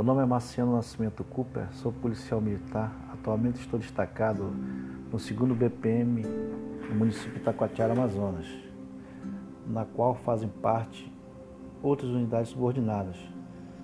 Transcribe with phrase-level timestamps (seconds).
[0.00, 2.90] Meu nome é Marciano Nascimento Cooper, sou policial militar.
[3.12, 6.22] Atualmente estou destacado no 2 BPM
[6.88, 8.46] no município de Taquatiara, Amazonas,
[9.66, 11.12] na qual fazem parte
[11.82, 13.18] outras unidades subordinadas,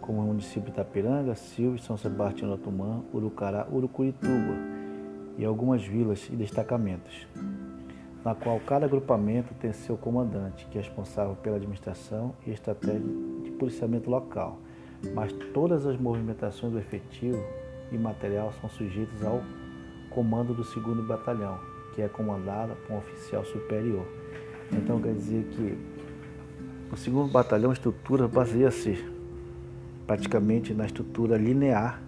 [0.00, 4.54] como o município de Itapiranga, Silves, São Sebastião do Tumã, Urucará, Urucurituba
[5.36, 7.26] e algumas vilas e destacamentos,
[8.24, 13.02] na qual cada agrupamento tem seu comandante, que é responsável pela administração e estratégia
[13.44, 14.58] de policiamento local
[15.14, 17.42] mas todas as movimentações do efetivo
[17.90, 19.42] e material são sujeitas ao
[20.10, 21.58] comando do segundo batalhão,
[21.94, 24.06] que é comandado por um oficial superior.
[24.72, 25.78] Então quer dizer que
[26.92, 29.04] o segundo batalhão estrutura baseia-se
[30.06, 32.02] praticamente na estrutura linear,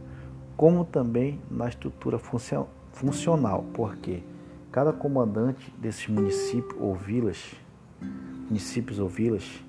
[0.57, 2.19] como também na estrutura
[2.93, 4.23] funcional, porque
[4.73, 7.55] cada comandante desses municípios ou vilas,
[8.47, 9.63] municípios ou vilas,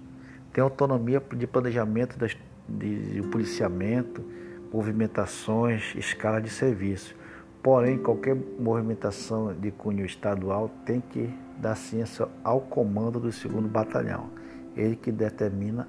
[0.54, 2.36] tem autonomia de planejamento das
[2.78, 4.24] de, de policiamento,
[4.72, 7.16] movimentações, escala de serviço.
[7.62, 14.30] Porém, qualquer movimentação de cunho estadual tem que dar ciência ao comando do segundo batalhão.
[14.76, 15.88] Ele que determina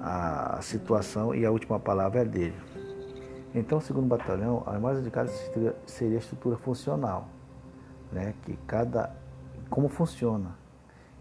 [0.00, 2.56] a situação e a última palavra é dele.
[3.54, 5.28] Então, o segundo batalhão, a mais indicada
[5.86, 7.28] seria a estrutura funcional,
[8.12, 8.34] né?
[8.42, 9.14] que cada,
[9.68, 10.56] como funciona,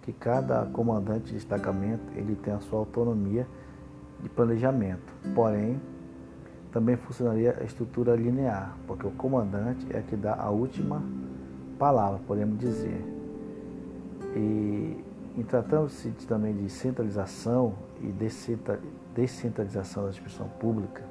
[0.02, 3.48] que cada comandante de destacamento ele tem a sua autonomia
[4.22, 5.14] de planejamento.
[5.34, 5.80] Porém,
[6.72, 11.02] também funcionaria a estrutura linear, porque o comandante é que dá a última
[11.78, 13.04] palavra, podemos dizer.
[14.36, 15.04] E
[15.38, 18.14] em tratando-se também de centralização e
[19.16, 21.04] descentralização da instituição pública,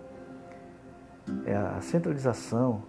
[1.45, 2.83] é a centralização,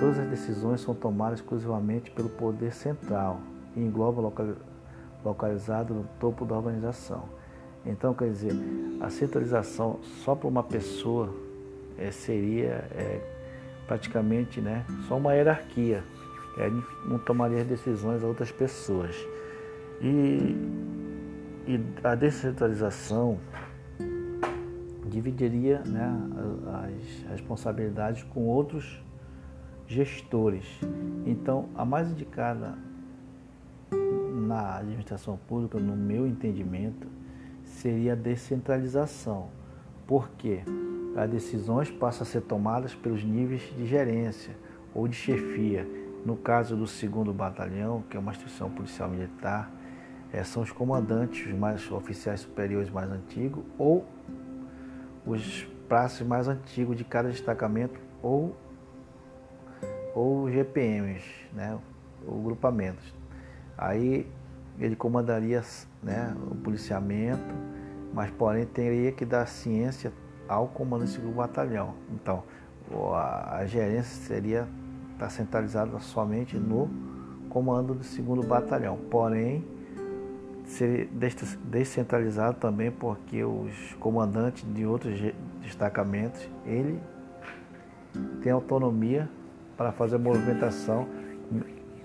[0.00, 3.40] todas as decisões são tomadas exclusivamente pelo poder central
[3.76, 4.32] e engloba
[5.24, 7.24] localizado no topo da organização.
[7.84, 8.52] Então, quer dizer,
[9.00, 11.34] a centralização só para uma pessoa
[11.98, 13.20] é, seria é,
[13.86, 16.04] praticamente né, só uma hierarquia.
[16.58, 16.70] É,
[17.08, 19.16] não tomaria decisões a outras pessoas.
[20.00, 20.56] E,
[21.66, 23.38] e a descentralização
[25.06, 26.10] dividiria né,
[26.84, 29.02] as responsabilidades com outros
[29.86, 30.64] gestores.
[31.26, 32.74] Então, a mais indicada
[34.46, 37.06] na administração pública, no meu entendimento,
[37.72, 39.48] seria a descentralização,
[40.06, 40.60] porque
[41.16, 44.54] as decisões passam a ser tomadas pelos níveis de gerência
[44.94, 45.86] ou de chefia.
[46.24, 49.70] No caso do segundo batalhão, que é uma instituição policial militar,
[50.32, 54.06] é, são os comandantes, os mais oficiais superiores mais antigos, ou
[55.26, 58.56] os praças mais antigos de cada destacamento, ou,
[60.14, 61.78] ou GPMs, né,
[62.26, 63.12] ou grupamentos.
[63.76, 64.30] Aí
[64.78, 65.62] ele comandaria
[66.02, 67.54] né, o policiamento,
[68.12, 70.12] mas porém teria que dar ciência
[70.48, 71.94] ao comando do batalhão.
[72.12, 72.42] Então,
[73.14, 74.68] a, gerência seria
[75.12, 76.90] estar tá centralizada somente no
[77.48, 78.98] comando do segundo batalhão.
[79.10, 79.64] Porém,
[80.66, 81.08] seria
[81.64, 85.18] descentralizado também porque os comandantes de outros
[85.60, 87.00] destacamentos, ele
[88.42, 89.28] tem autonomia
[89.76, 91.06] para fazer a movimentação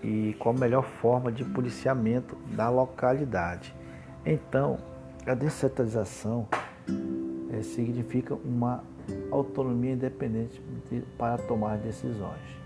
[0.04, 3.74] e com a melhor forma de policiamento da localidade.
[4.26, 4.78] Então,
[5.26, 6.48] a descentralização
[7.52, 8.84] é, significa uma
[9.32, 12.58] autonomia independente de, para tomar decisões.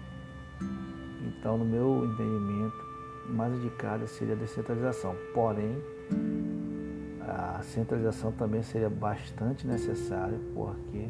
[1.28, 2.76] Então, no meu entendimento,
[3.30, 5.16] mais indicada seria a descentralização.
[5.34, 5.78] Porém,
[7.22, 11.08] a centralização também seria bastante necessária, porque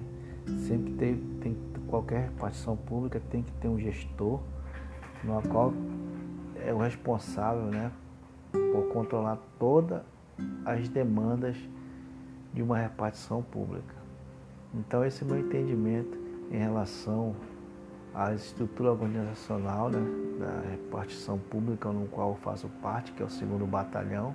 [0.67, 1.57] sempre tem, tem
[1.91, 4.39] qualquer repartição pública tem que ter um gestor
[5.23, 5.73] no qual
[6.65, 7.91] é o responsável né,
[8.51, 10.01] por controlar todas
[10.65, 11.55] as demandas
[12.53, 13.95] de uma repartição pública.
[14.73, 16.17] Então esse é o meu entendimento
[16.49, 17.35] em relação
[18.13, 19.99] à estrutura organizacional né,
[20.39, 24.33] da repartição pública no qual eu faço parte, que é o segundo batalhão,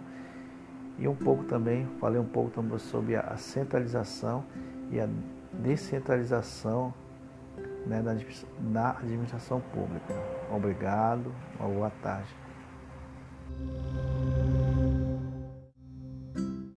[0.99, 4.45] e um pouco também, falei um pouco também sobre a centralização
[4.91, 5.09] e a
[5.53, 6.93] descentralização
[7.87, 8.15] né, da,
[8.73, 10.15] da administração pública.
[10.51, 12.35] Obrigado, uma boa tarde.